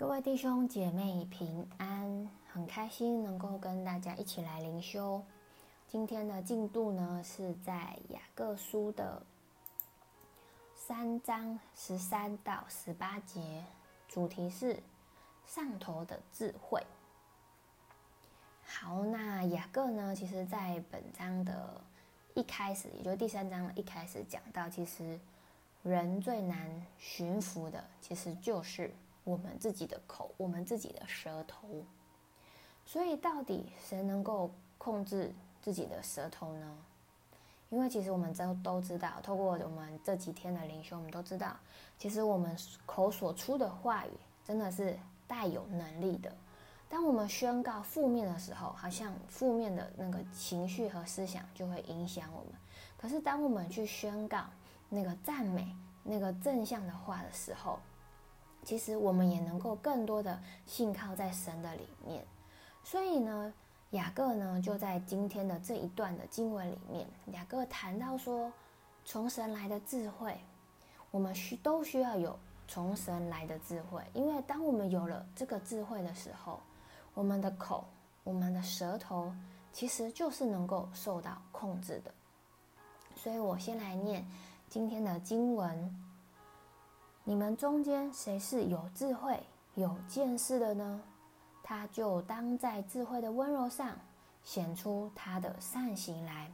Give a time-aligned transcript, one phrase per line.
[0.00, 5.22] 各位弟兄姐妹平安，很开心能够跟大家一起来灵修。
[5.86, 9.22] 今天的进度呢，是在雅各书的
[10.74, 13.62] 三章十三到十八节，
[14.08, 14.82] 主题是
[15.46, 16.82] 上头的智慧。
[18.64, 21.78] 好，那雅各呢，其实在本章的
[22.32, 25.20] 一开始，也就是第三章的一开始讲到，其实
[25.82, 28.90] 人最难驯服的，其实就是
[29.30, 31.68] 我们自己的口，我们自己的舌头。
[32.84, 35.32] 所以，到底谁能够控制
[35.62, 36.76] 自己的舌头呢？
[37.68, 41.56] 因为其实我们都都知道，透过我们这几天的灵修，我们都知道，
[41.96, 44.10] 其实我们口所出的话语
[44.44, 46.34] 真的是带有能力的。
[46.88, 52.52] 当我们宣告负面的时候，好像负面的那个情绪和思想就会影响我们。
[52.98, 54.46] 可是，当我们去宣告
[54.88, 55.72] 那个赞美、
[56.02, 57.78] 那个正向的话的时候，
[58.62, 62.24] 其实我们也能够更多的信靠在神的里面。
[62.82, 63.52] 所以呢，
[63.90, 68.52] 雅各呢就在今天的这一段的经文里面，雅各谈到说，
[69.04, 70.38] 从神来的智慧，
[71.10, 72.38] 我们需都需要有
[72.68, 76.60] 从神来的智慧，因为当我们有了这个智慧的时候，
[77.14, 77.84] 我们的口，
[78.22, 79.32] 我们的舌头，
[79.72, 82.14] 其实就是能够受到控制的。
[83.16, 84.24] 所以我先来念
[84.68, 85.94] 今天的经文：
[87.24, 89.40] 你们中间谁是有智慧、
[89.74, 91.00] 有见识的呢？
[91.62, 93.96] 他就当在智慧的温柔上
[94.42, 96.50] 显出他的善行来。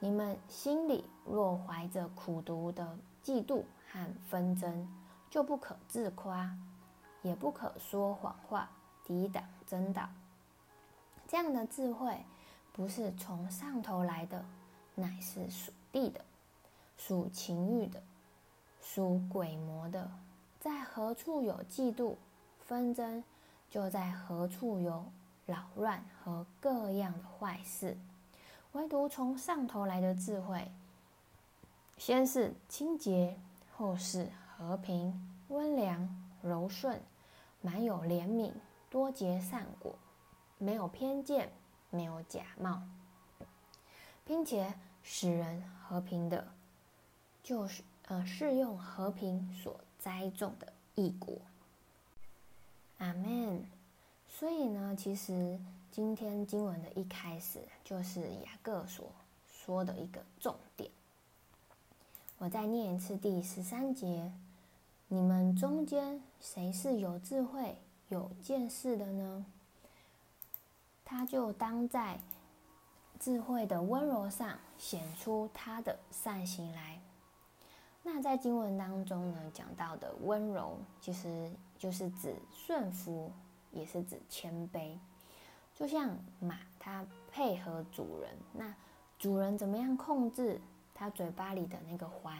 [0.00, 4.86] 你们心里若怀着苦毒的嫉妒和纷争，
[5.30, 6.54] 就不可自夸，
[7.22, 8.68] 也不可说谎话。
[9.06, 10.08] 抵挡真道，
[11.28, 12.24] 这样的智慧
[12.72, 14.42] 不是从上头来的，
[14.94, 16.24] 乃是属地的，
[16.96, 18.02] 属情欲的，
[18.84, 20.08] 属鬼魔的。
[20.60, 22.14] 在何处有嫉妒
[22.60, 23.24] 纷争，
[23.70, 25.04] 就在何处有
[25.46, 27.96] 扰乱和各样的坏事。
[28.72, 30.70] 唯独从上头来的智慧，
[31.96, 33.36] 先是清洁，
[33.72, 35.12] 后是和平、
[35.48, 36.08] 温良、
[36.42, 37.00] 柔顺，
[37.62, 38.52] 满有怜悯。
[38.90, 39.98] 多结善果，
[40.56, 41.50] 没有偏见，
[41.90, 42.80] 没有假冒，
[44.24, 44.72] 并且
[45.02, 46.46] 使人和平的，
[47.42, 51.36] 就是呃，是用和平所栽种的义果。
[52.98, 53.64] 阿门。
[54.28, 55.58] 所以呢，其实
[55.92, 59.06] 今天经文的一开始就是雅各所
[59.48, 60.90] 说的一个重点。
[62.38, 64.32] 我再念一次第十三节：
[65.06, 67.76] 你们中间谁是有智慧？
[68.08, 69.46] 有见识的呢，
[71.04, 72.18] 他就当在
[73.20, 77.00] 智慧的温柔上显出他的善行来。
[78.06, 83.32] 那在经文当中呢，讲到的温柔，其实就是指顺服，
[83.72, 84.96] 也是指谦卑。
[85.74, 88.72] 就像马，它配合主人，那
[89.18, 90.60] 主人怎么样控制
[90.94, 92.36] 它嘴巴里的那个环，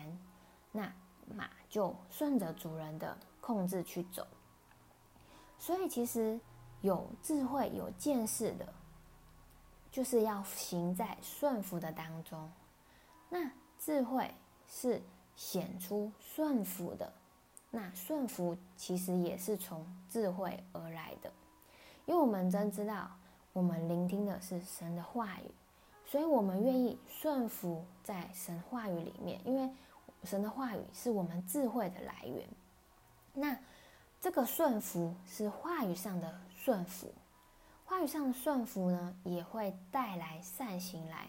[0.70, 0.92] 那
[1.34, 4.26] 马就顺着主人的控制去走。
[5.58, 6.38] 所以，其实
[6.82, 8.70] 有智慧、有见识的，
[9.90, 12.52] 就是要行在顺服的当中。
[13.30, 14.32] 那智慧
[14.68, 15.00] 是
[15.36, 17.12] 显出顺服的，
[17.70, 21.32] 那顺服其实也是从智慧而来的。
[22.06, 23.10] 因为我们真知道，
[23.52, 25.50] 我们聆听的是神的话语，
[26.06, 29.74] 所以我们愿意顺服在神话语里面，因为
[30.24, 32.48] 神的话语是我们智慧的来源。
[33.32, 33.56] 那。
[34.20, 37.12] 这个顺服是话语上的顺服，
[37.84, 41.28] 话语上的顺服呢，也会带来善行来。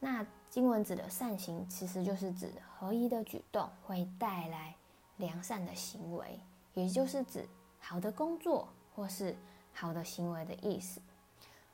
[0.00, 4.74] 那经文指的善行，其实就是指合一的举动会带来
[5.18, 6.40] 良善的行为，
[6.74, 7.46] 也就是指
[7.78, 9.36] 好的工作或是
[9.72, 11.00] 好的行为的意思。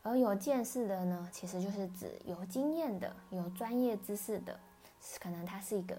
[0.02, 4.58] 而有见识的呢，其实就是指有经验的、有专业知识的，
[5.18, 5.96] 可能他是一个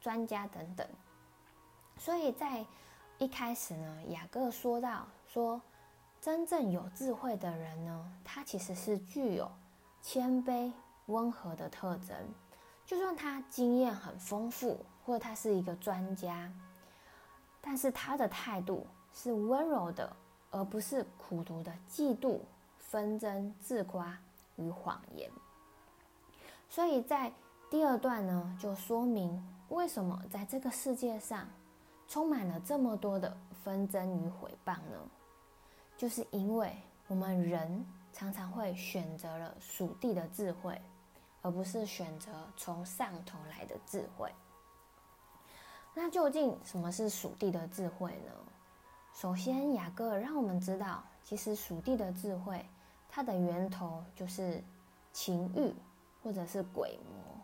[0.00, 0.86] 专家等等。
[1.96, 2.64] 所以在
[3.18, 5.60] 一开始呢，雅各说到说，
[6.20, 9.50] 真正有智慧的人呢，他其实是具有
[10.02, 10.70] 谦卑、
[11.08, 12.16] 温和的特征。
[12.86, 16.50] 就算他经验很丰富，或者他是一个专家，
[17.60, 20.10] 但是他的态度是温柔的，
[20.50, 22.38] 而不是苦毒的嫉妒、
[22.78, 24.18] 纷争、自夸
[24.56, 25.30] 与谎言。
[26.70, 27.30] 所以在
[27.68, 31.46] 第二段呢，就说明为什么在这个世界上。
[32.10, 34.98] 充满了这么多的纷争与毁谤呢，
[35.94, 36.74] 就是因为
[37.06, 37.84] 我们人
[38.14, 40.80] 常常会选择了属地的智慧，
[41.42, 44.32] 而不是选择从上头来的智慧。
[45.94, 48.32] 那究竟什么是属地的智慧呢？
[49.14, 52.64] 首先，雅各让我们知道，其实属地的智慧，
[53.08, 54.62] 它的源头就是
[55.12, 55.74] 情欲，
[56.22, 57.40] 或者是鬼魔，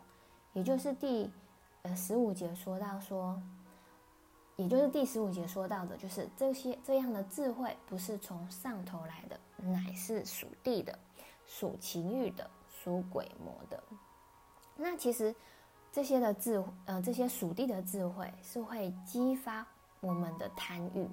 [0.53, 1.29] 也就是第
[1.81, 3.41] 呃十五节说到说，
[4.55, 10.97] 也就是第十五节说到的，就是这些这样的智慧不是从上头来的，乃是属地的，
[11.45, 12.49] 属情欲的，
[12.85, 13.83] 属鬼魔的。
[14.77, 15.35] 那其实
[15.91, 19.67] 这些的智呃这些属地的智慧是会激发
[19.99, 21.09] 我们的贪欲。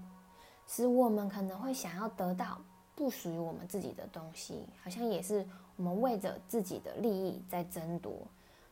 [0.68, 2.58] 使我们可能会想要得到
[2.94, 5.46] 不属于我们自己的东西，好像也是
[5.76, 8.16] 我们为着自己的利益在争夺。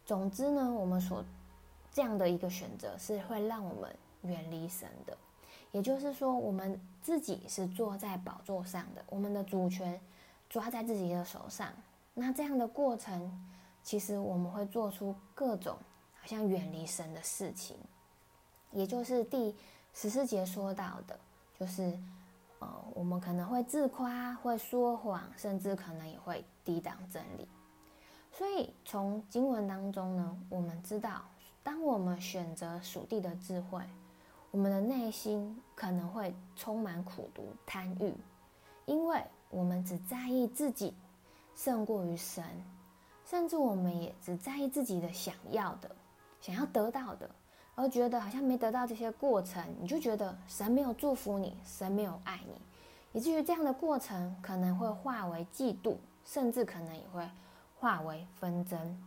[0.06, 1.22] 总之呢，我们所
[1.92, 5.18] 这样的一个选择是会让我们远离神的。
[5.72, 10.00] 也就是说，我们自己是坐在宝座上的，我们的主权
[10.48, 11.70] 抓在自己的手上。
[12.20, 13.32] 那这样的过程，
[13.82, 15.74] 其实我们会做出各种
[16.20, 17.78] 好像远离神的事情，
[18.72, 19.56] 也就是第
[19.94, 21.18] 十四节说到的。
[21.58, 21.98] 就是，
[22.58, 27.48] 呃，我们可能会自夸，会说谎，甚至可能也会抵挡真理。
[28.30, 31.22] 所以从经文当中呢，我们知道，
[31.62, 33.82] 当我们选择属地的智慧，
[34.50, 38.14] 我们的内心可能会充满苦毒、贪欲，
[38.84, 40.94] 因为我们只在意自己
[41.62, 42.42] 胜过于神，
[43.26, 45.94] 甚至我们也只在意自己的想要的、
[46.40, 47.28] 想要得到的。
[47.74, 52.62] 而觉得好像没得到这些过程，你就觉得神没有祝福你，神没有爱你，
[53.12, 57.28] 以至于这样的过程可能会化为嫉妒，甚至可能也会
[57.78, 59.02] 化为纷争，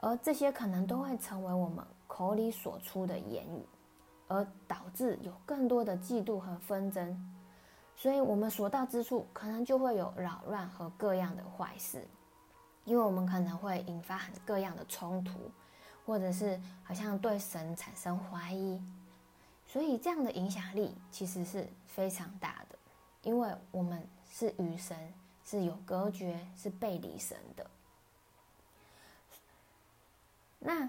[0.00, 3.62] 而这些可能都会成为我们口里所出的言语，
[4.26, 7.37] 而导致有更多的嫉妒和纷争，
[7.98, 12.08] 所以我们所到之处可能就会有扰乱和各样的坏事，
[12.86, 15.32] 因为我们可能会引发很各样的冲突。
[16.06, 18.82] 或者是好像对神产生怀疑，
[19.66, 22.78] 所以这样的影响力其实是非常大的，
[23.24, 24.02] 因为我们
[24.32, 24.96] 是与神
[25.44, 27.70] 是有隔绝，是背离神的。
[30.58, 30.88] 那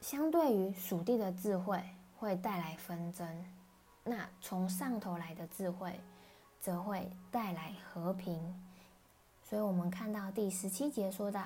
[0.00, 1.80] 相对于属地的智慧
[2.18, 3.44] 会带来纷争，
[4.02, 6.00] 那从上头来的智慧
[6.62, 8.40] 则会带来和平。
[9.42, 11.42] 所以我们看到第十七节说到，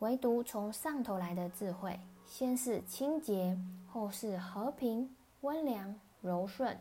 [0.00, 2.00] 唯独从上头来的智慧。
[2.26, 3.58] 先是清洁，
[3.90, 6.78] 后是和平、温良、柔顺，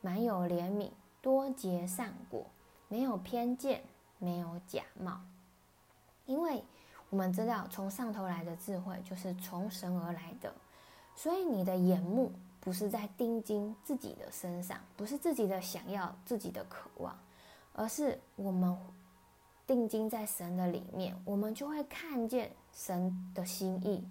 [0.00, 2.44] 满有怜悯，多结善果，
[2.88, 3.82] 没有偏见，
[4.18, 5.20] 没有假冒。
[6.26, 6.64] 因为
[7.10, 10.52] 我们知道，从上头来的智慧就是从神而来的，
[11.14, 17.16] 所以你的眼目不是在定睛自己的身上，不是自己的想要、自己的渴望，
[17.72, 18.76] 而是我们
[19.66, 24.06] 定睛在神的里面，我们就会看见神的心意。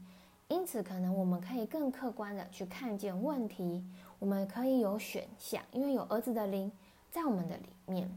[0.48, 3.84] 因此，可能我们可以更客观的去看见问题，
[4.18, 6.72] 我们可以有选项，因为有儿子的灵
[7.12, 8.10] 在我们的里面，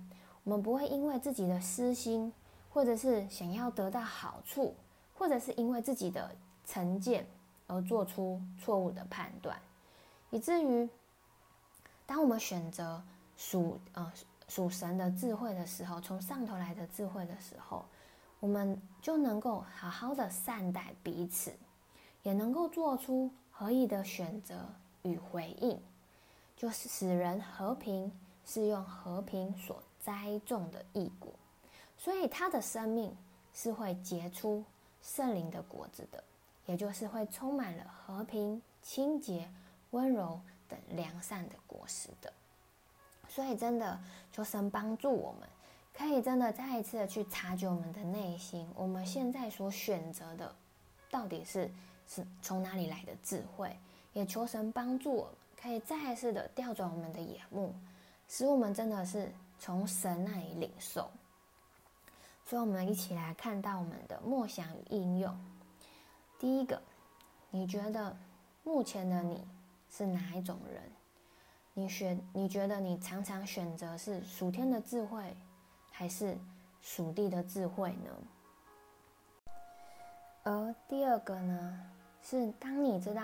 [0.45, 2.33] 我们不会因为自己的私心，
[2.71, 4.77] 或者是想要得到好处，
[5.13, 6.31] 或者是因为自己的
[6.65, 7.27] 成见
[7.67, 9.59] 而做出错误的判断，
[10.31, 10.89] 以至于
[12.07, 13.03] 当我们选择
[13.37, 14.13] 属呃
[14.49, 17.85] 属神的智慧的时候，从上头来的智慧的时候，
[18.41, 21.53] 我们就能够好好的善待彼此。
[22.23, 24.69] 也能够做出合意的选择
[25.05, 25.81] 与回应，
[26.55, 28.13] 就是使人和平，
[28.45, 31.33] 是用和平所栽种的义果，
[31.97, 33.17] 所以他的生命
[33.55, 34.63] 是会结出
[35.01, 36.23] 圣灵的果子的，
[36.67, 39.51] 也就是会充满了和平、清洁、
[39.91, 42.33] 温柔等良善的果实的。
[43.29, 44.01] 所以真的
[44.33, 45.49] 求神帮助我们，
[45.95, 50.55] 可以真的再一次的去察觉我们的内心，我们现在所选择的
[51.11, 51.71] 到底是。
[52.13, 53.79] 是从哪里来的智慧？
[54.15, 57.73] 也求神帮助我们，可以再一次的调转我们的眼目，
[58.27, 61.09] 使我们真的是从神那里领受。
[62.45, 65.39] 所以，我们一起来看到我们的默想与应用。
[66.37, 66.83] 第一个，
[67.49, 68.17] 你觉得
[68.65, 69.47] 目前的你
[69.91, 70.83] 是哪一种人？
[71.75, 75.37] 你选，你觉得你常常选择是属天的智慧，
[75.91, 76.37] 还是
[76.81, 78.11] 属地的智慧呢？
[80.45, 81.81] 而第二个呢？
[82.23, 83.23] 是当你知道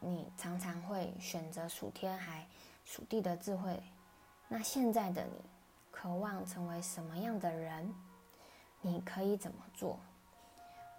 [0.00, 2.44] 你常常会选择属天还
[2.84, 3.80] 属地的智慧，
[4.48, 5.40] 那现在的你
[5.92, 7.94] 渴望成为什么样的人？
[8.80, 9.96] 你可以怎么做？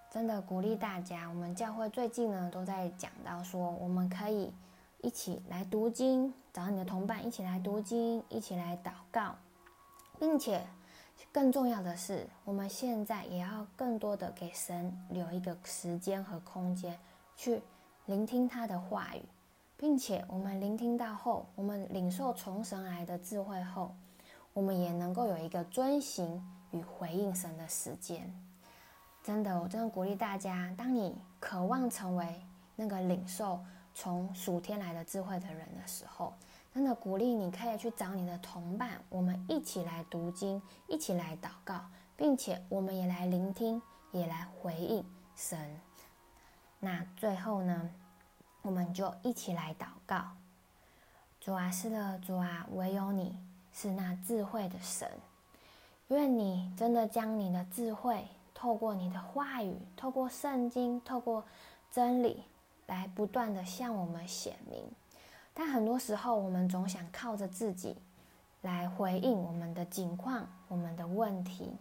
[0.09, 4.53] 真的鼓励大家，我们教会最近呢都在讲到说，我们可以
[5.03, 9.35] 一起来读经，找你的同伴一起来读经，一起来祷告，
[10.17, 10.65] 并且
[11.29, 16.97] 更重要的是，我们现在也要更多的给神留一个时间和空间。
[17.35, 17.61] 去
[18.05, 19.21] 聆听他的话语，
[19.75, 23.93] 并且我们聆听到后，我们领受从神来的智慧后，
[24.53, 26.41] 我们也能够有一个遵行
[26.71, 28.33] 与回应神的时间。
[29.21, 32.41] 真的，我真的鼓励大家，当你渴望成为
[32.77, 33.59] 那个领受
[33.93, 36.33] 从属天来的智慧的人的时候，
[36.73, 41.79] 真的鼓励你可以去找你的同伴，我们一起来读经，一起来祷告，
[42.17, 43.81] 并且我们也来聆听，
[44.11, 45.79] 也来回应神。
[46.79, 47.89] 那最后呢，
[48.61, 50.25] 我们就一起来祷告。
[51.39, 53.37] 主啊，是的，主啊，唯有你
[53.71, 55.09] 是那智慧的神。
[56.09, 61.43] 愿你真的将你的智慧透过你的话语，透过圣经，透过
[61.91, 62.43] 真理，
[62.93, 64.79] 来不断的向我们显明。
[65.53, 67.95] 但很多时候，我们总想靠着自己
[68.61, 71.71] 来回应我们的境况、我们的问题，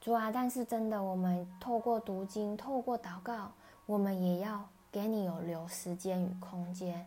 [0.00, 0.30] 主啊！
[0.32, 3.52] 但是真的，我们透过读经、透过祷告，
[3.86, 7.06] 我们也要给你有留时间与空间，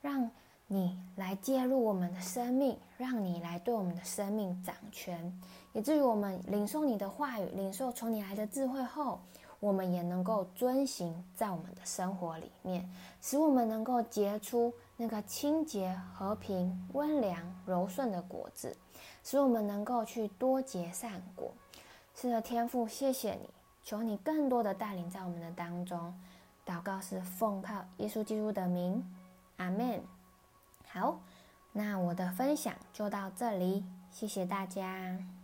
[0.00, 0.30] 让
[0.66, 5.40] 你来介入我们的生命，让你来对我们的生命掌权，
[5.72, 9.20] 以至于我们领受你的话语、领受从你来的智慧后。
[9.60, 12.90] 我们也能够遵行在我们的生活里面，
[13.20, 18.74] 使我们能够结出那个清洁、和平、温良、柔顺的果子，
[19.22, 21.52] 使我们能够去多结善果。
[22.14, 23.50] 是的，天父，谢谢你，
[23.82, 26.12] 求你更多的带领在我们的当中。
[26.66, 29.04] 祷告是奉靠耶稣基督的名，
[29.56, 30.02] 阿门。
[30.86, 31.20] 好，
[31.72, 35.39] 那我的分享就到这里，谢谢大家。